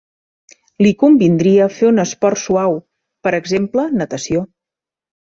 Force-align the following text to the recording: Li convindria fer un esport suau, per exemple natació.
Li 0.85 0.91
convindria 1.01 1.67
fer 1.73 1.85
un 1.89 2.03
esport 2.03 2.41
suau, 2.43 2.77
per 3.27 3.33
exemple 3.41 3.85
natació. 3.99 4.43